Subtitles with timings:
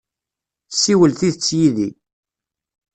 [0.73, 1.89] Ssiwel tidet yid-i!